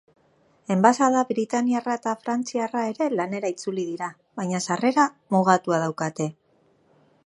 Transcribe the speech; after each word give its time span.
Enbaxada 0.75 1.21
britainiarra 1.31 1.97
eta 1.99 2.15
frantziarra 2.23 2.87
ere 2.95 3.11
lanera 3.19 3.53
itzuli 3.55 3.87
dira, 3.91 4.11
baina 4.41 4.67
sarrera 4.71 5.09
mugatuta 5.37 5.83
daukate. 5.87 6.33